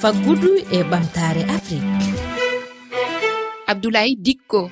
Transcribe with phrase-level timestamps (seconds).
[0.00, 2.06] faggudu e ɓamtare afrique.
[3.66, 4.70] Abdoulaye dikko.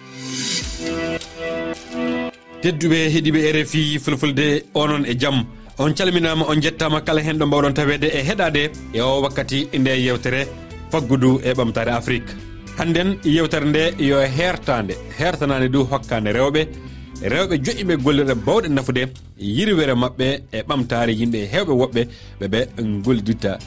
[2.63, 5.45] Tedduɓe heeɗiɓe e rfi fulfulde onon e jaam
[5.79, 8.63] on calminama on jettama kala hen ɗo mbawɗon tawede e heɗade
[8.95, 10.41] e o wakkati nde yewtere
[10.93, 12.31] faggudu e ɓamtare afrique.
[12.79, 16.63] Hannden yewtere nde yo hertande hertanade du hokkande rewɓe.
[17.33, 19.03] Rewɓe joƴƴiɓe gollirɗe bawɗe nafude
[19.39, 22.03] yirwere mabɓe e ɓamtare yimɓe hewɓe woɓɓe
[22.41, 22.59] ɓeɓe
[23.05, 23.59] golliditta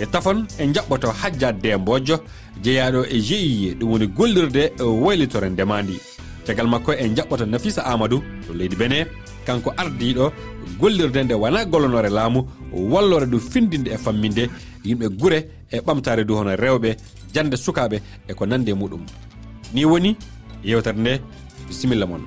[0.00, 5.48] e tafon e jaɓɓoto hajja dembojjo e jeeyaɗo e jeie ɗum woni gollirde e waylitore
[5.50, 6.00] ndemandi.
[6.44, 9.06] Tegal makko e jaɓɓoto nafisa amadou to leydi bene
[9.46, 10.32] kanko ardiɗo
[10.78, 14.50] gollirde nde wona gollonore laamu wallore du findinde e famminde
[14.84, 15.38] yimɓe guure
[15.70, 16.96] e ɓamtare du hono rewɓe
[17.34, 19.04] jande sukaɓe e ko nande muɗum.
[19.74, 20.16] Ni woni
[20.64, 21.20] yewtere nde
[21.68, 22.22] bisimilla moon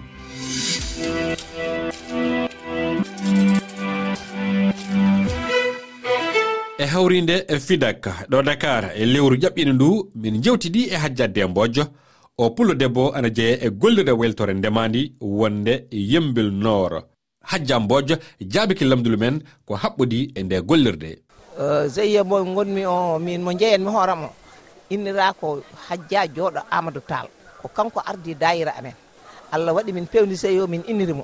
[6.93, 8.83] hawrinde e fidak ɗo dakar.
[8.95, 9.89] E lewru ƴaɓɓini ndu
[10.21, 11.83] min jewtidi e hajjadde e mbojjo.
[12.37, 15.01] O pullo debbo ana jeeya e gollirde weltore ndemandi
[15.39, 15.73] wonde
[16.11, 16.91] yembel noor.
[17.49, 18.15] Hajja mbojjo
[18.53, 19.35] jaabiki lamdulu men
[19.67, 21.11] ko haɓɓodi e nde gollirde.
[21.59, 24.29] Euh, Zeyya mo gonmi o min mo jeeyanmi hooram o.
[24.93, 25.47] Innira ko
[25.89, 27.27] hajja jooɗo amadou tall.
[27.61, 28.93] Ko kanko ardi dayira amen.
[29.51, 31.23] Allah waɗi min pewni seyo min innirimo.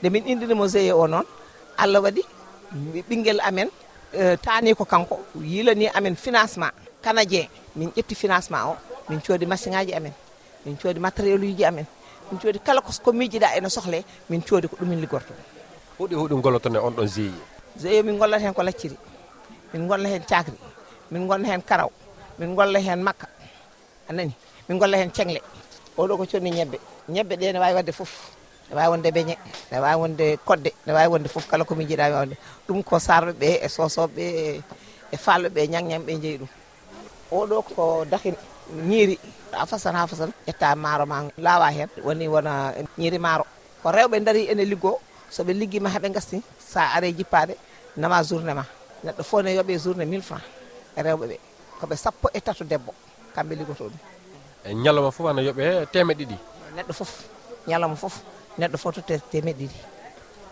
[0.00, 1.24] Nde min innirimo seyo o noon
[1.78, 2.22] allah waɗi
[3.08, 3.68] ɓinguel amen
[4.14, 5.18] Eh, tani ko kanko.
[5.40, 8.76] Yilani amen financement canadien min ƴetti financement o.
[9.08, 10.12] Min coodi machine ngaji amen.
[10.64, 11.86] Min coodi matériel uji amen.
[12.30, 15.34] Min coodi kala ko miijiɗa ene sohle min coodi ko ɗumin liggorto
[15.98, 17.32] huɗi huɗi gollotone on ɗon GIE
[17.80, 18.96] GIE min gollata hen ko lacciri.
[19.72, 20.54] Min golla hen cakri
[21.10, 21.90] min gonna hen karaw.
[22.38, 23.26] Min golla hen makka.
[24.08, 24.32] Anani.
[24.68, 25.40] Min golla hen cengle
[25.96, 26.78] oɗo ko conni ñebbe.
[27.08, 28.30] Ñebbe ɗe ne wawi wadde foof
[28.70, 29.34] ne wawi wonde beñe
[29.72, 32.36] ne wawi wonde kodde ne wawi wonde foof kala komin jiiɗa wawde
[32.68, 34.24] ɗum ko sarɓeɓe e sosoɓeɓe
[35.12, 36.48] e falloɓe ñagñamɓe jeeyi ɗum.
[37.38, 38.34] Oɗo ko dahin
[38.88, 39.18] ñiiri
[39.52, 41.88] a fasan ha fasan ƴetta maaro ma laawa hen.
[42.04, 42.52] Woni wona
[42.98, 43.44] ñiiri maaro.
[43.82, 44.98] Ko rewɓe daari ene liggo
[45.30, 47.54] soɓe liggima haaɓe gasti sa are jippade
[47.96, 48.64] nama journée ma.
[49.04, 50.42] Neɗɗo fo ne yooɓe journée mille franc
[50.96, 51.36] e rewɓeɓe
[51.80, 52.92] koɓe sappo e tato debbo
[53.34, 53.98] kamɓe liggoto ɗum.
[54.64, 56.36] E ñalawma foof ana yooɓe temed ɗiɗi
[56.76, 57.12] neɗɗo foof
[57.68, 58.14] ñalawma foof
[58.58, 59.78] neɗɗo fotote temeɗe ɗiɗi.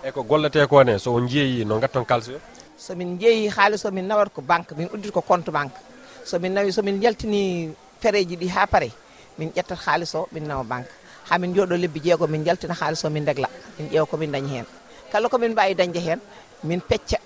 [0.04, 2.40] Eyyi ko gollete ko ne so on jeeyi no gatton kalsi o
[2.76, 5.78] somin jeeyi haaliss o min nawat ko banque min uddit ko compte banque.
[6.24, 8.90] Somin nawi somin jaltini fereji ɗi ha paare
[9.38, 10.90] min ƴettat haaliss o min nawa banque.
[11.30, 13.48] Ha min jooɗo lebbi jeego min jaltina haaliss o min degla
[13.78, 14.66] min ƴeewa komin dañi hen.
[15.10, 16.20] Kala komin mbawi dañde hen
[16.64, 17.18] min pecca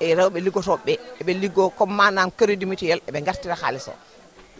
[0.00, 3.92] e rewɓe liggotoɓeɓe eɓe liggo comme manam crédit mutuel eɓe gartira haaliss o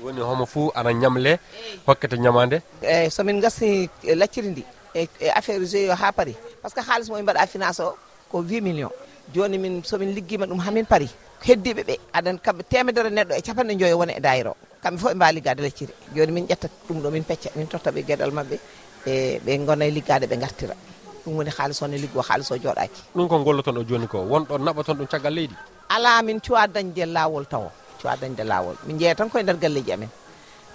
[0.02, 1.38] woni homo fo ana ñamle
[1.86, 4.64] hokkete ñamade eyyi somin gasti lacciri ndi.
[4.96, 7.90] E, e affaire gie ha paari par ce que haalis momin mbaɗa finance o
[8.30, 8.92] ko 8 millions.
[9.34, 11.08] Joni min somin ligguima ɗum hamin paari
[11.46, 14.56] heddiɓe ɓe aɗan kamɓe temedere neɗɗo e capanɗe joyo wona e dayira o.
[14.82, 15.92] Kamɓe foof ɓe mbawi liggade lecciri.
[16.16, 18.56] Joni min ƴetta ɗum ɗo min pecca min tottaɓe gueɗal mabɓe
[19.06, 20.74] e ɓe gona e liggade ɓe gartira
[21.24, 23.00] ɗum woni haalis one liggo haalis o jooɗaki.
[23.14, 25.54] Ɗum ko golloton o joni ko wonɗo naɓaton ɗum caggal leydi?
[25.90, 27.68] Ala min cuwa dañde lawol taw
[28.00, 28.76] cuwa dañde lawol.
[28.86, 30.08] Min jeeya tan koye nder galleji amen.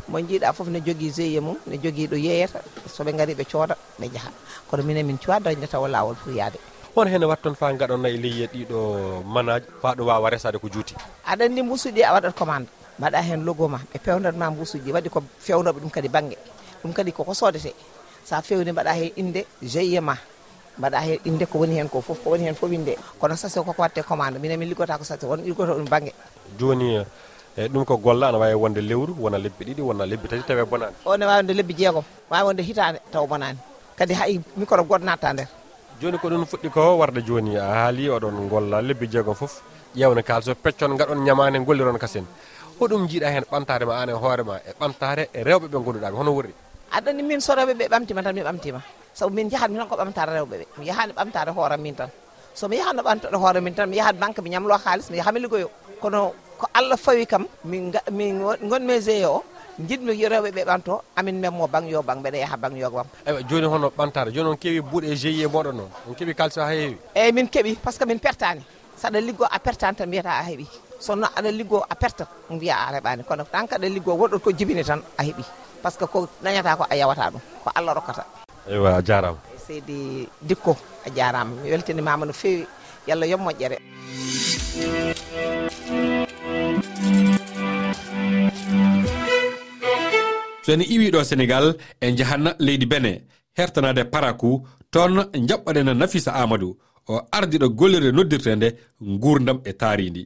[0.08, 3.76] mo jiiɗa foof ne jogui GIE mum ne jogui ɗo yeeyata soɓe gaari ɓe cooda
[4.00, 4.32] ɓe jaaha
[4.70, 6.60] kono minen min cuwa dañde tawa lawol pour yaade.
[6.96, 10.96] Hon hene wat toon fa gaɗon nayyi leyye ɗiɗo manaji faɗo wawa resade ko juuti?
[11.26, 12.68] Aɗa andi mbusuɗi a waɗat commande.
[13.00, 16.38] Mbaɗa hen logo ma ɓe pewdatma mbusuji waɗi ko fewnoɓe ɗum kadi banggue
[16.84, 17.74] ɗum kadi koko sodete
[18.24, 20.18] sa fewni mbaɗa hen inde GIE ma.
[20.80, 23.56] Mbaɗa hen inde ko woni hen ko foof ko woni hen foof inde kono sase
[23.64, 26.14] koko watte commande minen min liggota ko sase won liggota ɗum banggue
[26.60, 27.00] joni
[27.58, 30.64] eyyi ɗum ko golla ana wawi wonde lewru wona lebbi ɗiɗi wona lebbi tati tawi
[30.66, 30.96] bonani.
[31.06, 33.60] O ne wawi wonde lebbi jeegom wawi wonde hitande taw bonani.
[33.98, 35.48] Kadi hay microbe goto natta nder.
[36.02, 39.62] Joni ko ɗum fuɗɗi ko warde joni a haali oɗon golla lebbi jeegom foof
[39.96, 42.26] ƴewne kalso peccon gaɗon ñamane golliron kasen.
[42.80, 46.32] Hoɗum jiiɗa hen ɓamtare ma an e hoorema e ɓamtare e rewɓe ɓe gonduɗaɓe hono
[46.32, 46.54] wurri.
[46.96, 48.80] Aɗani min so rewɓe ɓe ɓamtima tan mi ɓamtima.
[49.14, 50.66] Saabu min jahanmi tan ko ɓamtare rewɓe ɓe.
[50.80, 52.10] Mi yahani ɓamtare hooram min tan.
[52.56, 55.40] Somi yahano ɓamtaɗo hoore min tan mi yahat banque mi ñamlo haalis mi yaha mi
[55.40, 55.70] liggoyo
[56.02, 58.38] kono ko allah fawi kam min min
[58.70, 59.42] gonmi GIE o
[59.88, 63.42] jiɗmi rewɓe ɓe ɓanto amin memmo bang yo bang mbeɗa yaaha bang yogo wam eywa
[63.50, 66.72] joni hono ɓantare joni on keewi buuɗe e GIE moɗon noon on keeɓi kalisa ha
[66.72, 66.98] heewi.
[67.16, 68.62] Eyyi min keeɓi par ce que min pertani
[69.02, 70.68] saɗa liggo a pertani tan mbiyata a heeɓi.
[71.00, 73.24] Sonno aɗa liggo a pertat mbiya a reɓani.
[73.24, 75.44] Kono tan kaɗa liggo woɗɗot ko jibini tan a heeɓi
[75.82, 78.24] par ce que ko dañata ko a yawata ɗum ko allah rokkata.
[78.70, 79.38] Eywa a jarama.
[79.56, 81.56] E seydi dikko a jarama.
[81.64, 82.68] Mi weltinimama no fewi
[83.08, 83.78] yallah allah yob moƴƴere.
[90.64, 93.12] so en iwiɗo sénégal en jahan leydi bene
[93.58, 95.14] hertanade parakou toon
[95.48, 96.78] jaɓɓaɗen nafisa amadou
[97.08, 98.68] o ardiɗo gollirde noddirtende
[99.24, 100.24] gurdam e taaridi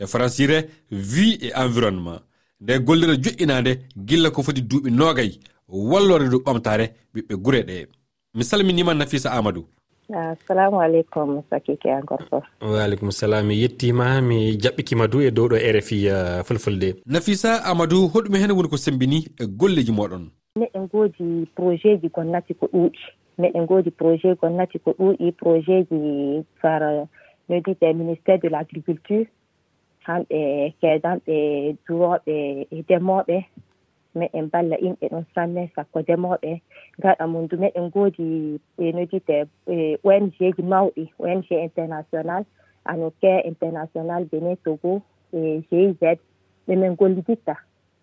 [0.00, 2.20] e francire vie et environnement.
[2.60, 7.86] Nde gollirde joƴƴinade gilla ko foti duuɓi nogayi wallore du ɓamtare ɓiɓɓe gure ɗe.
[8.34, 9.66] Mi salminima nafisa amadou.
[10.14, 15.56] assalamu aleykum sakike encore fof waaleykum salam mi yettima mi jaɓɓikima du e dow ɗo
[15.76, 16.94] rfi uh, fulfulde.
[17.06, 20.30] Nafisa amadou hoɗum e hen woni ko sembini e golleji moɗon.
[20.56, 22.98] Meɗen goodi projet ji gonnati ko ɗuuɗi.
[23.38, 26.80] Meɗen goodi projet gonnati ko ɗuuɗi projet ji par
[27.48, 29.26] no wiite ministére de l' agriculture
[30.06, 31.36] hanɓe keedanɓe
[31.86, 33.36] duroɓe e ndemoɓe
[34.20, 36.50] meɗen balla inɓe ɗon sanne sakko ndemoɓe
[37.02, 38.26] gaɗa mum du meɗen goodi
[38.96, 39.36] no jiite
[40.04, 42.42] ong ji mawɗi ong international
[42.90, 44.92] anoke international bene togo
[45.32, 45.96] e giz
[46.66, 47.54] ɓemin golliditta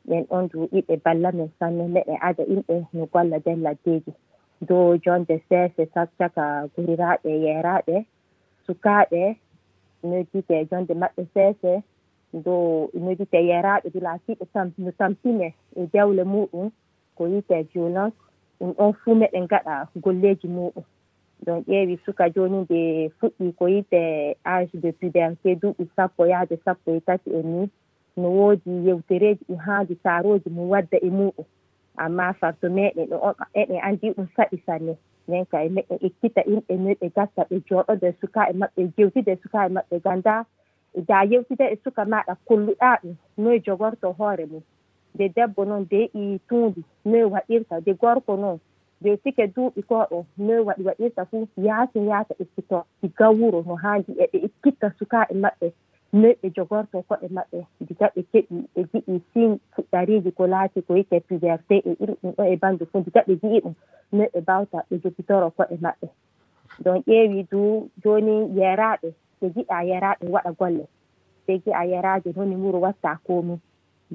[0.10, 4.12] min ɗon duuɗiɓe balla min sanne meɗen ada inɓe no golla nden laddeji.
[4.68, 5.84] Do jonde sese
[6.18, 7.96] caka guriraɓe yeraɓe
[8.66, 9.22] sukaɓe
[10.04, 11.72] nodite jonde maɓɓe sese
[12.46, 12.56] do
[12.94, 14.46] nodite yeraɓe dula siɓe
[14.78, 16.72] no tampine e jawle muɗum
[17.16, 18.16] ko wiyete violence
[18.60, 20.83] ɗum ɗon fuu meɗen gaɗa golleji muɗum.
[21.45, 24.01] Ɗon ƴeewi suka joni nde fuɗɗi ko yite
[24.44, 27.69] age de puberté duuɓi sappo yahde sappo e tati e ni
[28.18, 31.45] no woodi yewtereji ɗi haandi taaroji mum wadda e muɗum.
[31.98, 34.94] Amma farto meɗen ɗo on eɗen anndi ɗum saɗi sanne.
[35.27, 39.36] Nden ka e meɗen ekkita inɗe men ɓe gatta ɓe jooɗodo e maɓɓe jewtide e
[39.44, 40.45] sukaaɓe maɓɓe ganda
[41.07, 43.16] da yewtide e suka maɗa kolluɗa ɗum.
[43.38, 44.62] Noye jogorto hoore mum.
[45.16, 48.60] nde debbo noon de i tuundi noye waɗirta de gorko noon
[49.02, 53.76] de sike duuɓi ko o noye waɗi waɗirta fuu yaasi yaata ekkito diga wuro no
[53.84, 55.68] haandi eɓe ekkitta sukaaɓe maɓɓe
[56.20, 60.92] noyi ɓe jogorto koɗe maɓɓe diga ɓe keɓi ɓe jiɗi sin fuɗɗariiji ko laati ko
[60.98, 63.74] yike puberté e iri ɗum ɗo e bandu fuu diga ɓe ji'i ɗum
[64.12, 66.08] noyi ɓe mbawta ɓe jogitoro koɗe maɓɓe.
[66.84, 69.10] Donc ƴeewi du jooni yeraaɓe
[69.42, 70.86] ɓe jiɗa yeraaɓe waɗa golle
[71.48, 73.60] ɓe gi'a yeraaje noon wuro watta komin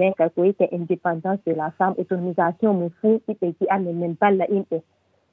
[0.00, 4.44] nden kay ko wiyte indépendance de la femme autonomisation mum fuu ɓiɓɓe gi'an min balla
[4.56, 4.78] inɓe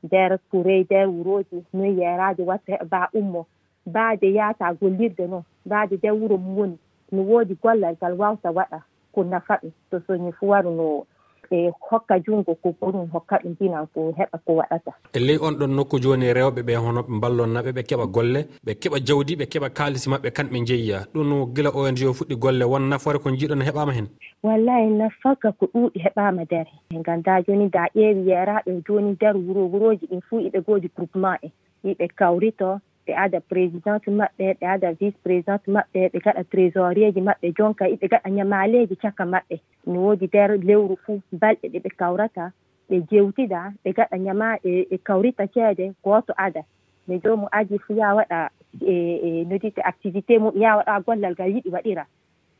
[0.03, 3.45] nder kurey nder wuroji noyi yeraade watta heɓa ba ummo.
[3.85, 6.77] Baade yaata gollirde noon baade nder wuro mum woni.
[7.11, 8.79] No woodi gollal ngal wawta waɗa
[9.13, 9.71] ko nafa ɗum.
[9.89, 11.05] To soñi fuu waru no
[11.49, 14.91] ɓe hokka junngo ko ɓurum hokka ɗum ndinan ko heɓa ko waɗata.
[15.13, 18.39] E ley on ɗon nokku jooni e rewɓe ɓe hono ɓe mballonnaɓe ɓe keɓa golle
[18.65, 22.63] ɓe keɓa jawdi ɓe keɓa kaalisi maɓɓe kamɓe jeeyiya ɗum gila ong o fuɗɗi golle
[22.65, 24.07] won nafoore ko jiiɗon heɓama hen?
[24.43, 26.67] Wallahi nafaka ko ɗuuɗi heɓama nder.
[27.05, 31.51] Ganda joni da ƴeewi yeeraɓe joni nder wuro wuroji ɗin fuu iɓe goodi groupement en
[31.83, 37.21] yiɓe kawrito ɓe ada présidente maɓɓe ɓe ada vice présidente maɓɓe ɓe gaɗa trésorier ji
[37.21, 39.55] maɓɓe jonka ɓe gaɗa ñamaleji caka maɓɓe.
[39.85, 42.51] No woodi nder lewru fuu balɗe ɗe ɓe kawrata
[42.89, 46.61] ɓe jewtida ɓe gaɗa ñama ɓe kawrita ceede gooto ada.
[47.07, 48.49] Mi jomum aji fuu ya waɗa
[48.81, 48.93] e,
[49.27, 52.05] e nodite activité mum ya waɗa gollal ngal yiɗi waɗira.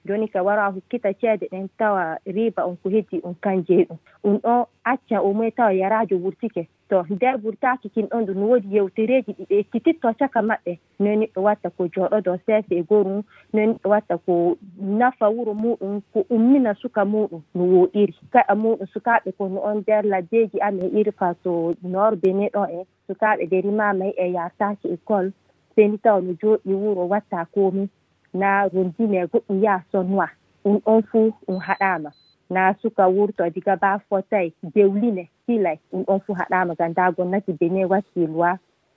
[0.06, 3.98] Joni ka wara hokkita ceede ɗen tawa riba on ko heddi on kanje ɗum.
[4.24, 6.68] Ɗum ɗo acca au moins tawa yarajo wurtike.
[6.90, 11.70] to nder burtakikin ɗon ɗum woodi yewtereji ɗi ɓe ekkititto caka maɓɓe no neɗɗo watta
[11.70, 13.22] ko jooɗoɗon seese e gorum
[13.54, 14.58] no neɗɗo watta ko
[15.00, 18.14] nafa wuro muɗum ko ummina suka muɗum no woɗiri.
[18.34, 22.86] Kaɗa muɗum sukaɓe ko no on nder laddeji amen iri fato nord bene ɗon en
[23.08, 25.32] sukaɓe deri mamay e yartaki école.
[25.76, 27.90] Seni tawa no jooɗi wuro watta komi.
[28.34, 30.30] Na rondine e goɗɗum yaha sonnoi
[30.64, 32.10] ɗum ɗon fuu ɗum haɗama.
[32.50, 35.28] Na suka wurto diga ba fotay dewline.
[35.48, 38.56] hiilay ɗum ɗon fuu haɗama gam ndaa gonnati bene watti loi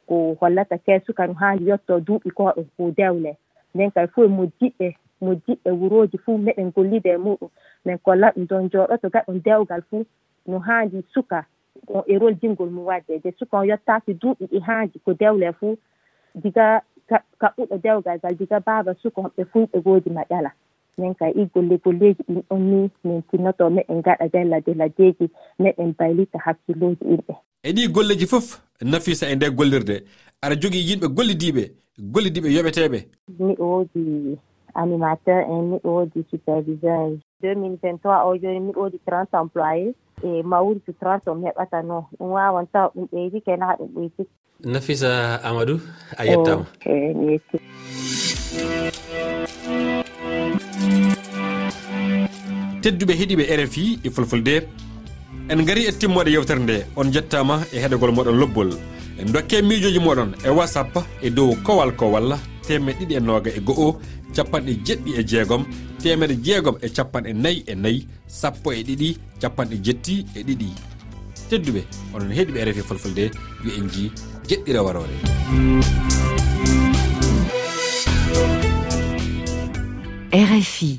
[0.09, 3.33] ko hollata keesuka no handi yetto duuɓi koɗo ko dewle.
[3.75, 4.89] Nden kay fuu fof modiɓɓe
[5.25, 7.49] modiɓɓe wuroji fuu meɗen gollide e muɗum
[7.85, 10.05] min kolla ɗum don jooɗoto gaɗon dewgal fuu
[10.47, 11.45] no handi suka
[11.89, 13.19] e on erol jingol mum wadde.
[13.23, 15.77] De suka on yettaki duuɓi ɗi handi ko dewle fuu
[16.35, 16.83] diga
[17.41, 20.51] kaɓɓuɗo dewgal ngal diga baaba suka homɓe fuu ɓe goodi maƴala.
[20.99, 25.27] min ka i golle golleji ɗin ɗon ni min tinnoto meɗen gaɗa nder ladde laddeji
[25.59, 29.97] meɗen baylita hakkilloji yimɓe e ɗi golleji fof nafisa e nder gollirde.
[30.43, 31.63] Aɗa jogii yimɓe gollidiɓe
[32.13, 32.99] gollidiɓe yoɓeteɓe.
[33.39, 34.39] Miɗo woodi
[34.75, 37.19] animateur en miɗo woodi superviseur.
[37.43, 39.95] 2023 e o joni miɗo woodi 30 employé
[40.25, 44.23] e mawrudu 30 mi heɓata no ɗum wawan tawa ɗum ɓeydi kena ha ɗum ɓoyti
[44.65, 45.81] nafisa amadou
[46.17, 47.59] a yettama oh, e mi yetti.
[52.83, 54.67] tedduɓe heeɗiɓe rfi e fulfulde.
[55.49, 58.71] En gari e timmode yewtere nde on jettama e heɗogol moɗon lobbol.
[59.19, 63.51] En dokke e miijoji moɗon e whatsapp e dow kowal kowal temeɗe ɗiɗi e noga
[63.51, 64.01] e go'o
[64.35, 65.65] capanɗe jeɗɗi e jeegom
[66.03, 70.69] temeɗe jeegom e capanɗe nayyi e nayyi sappo e ɗiɗi capanɗe jetti e ɗiɗi.
[71.49, 71.83] Tedduɓe
[72.15, 73.31] onon heeɗiɓe rfi fulfulde
[73.65, 74.11] yo en ji
[74.49, 75.17] jeɗɗira warore
[80.33, 80.99] rfi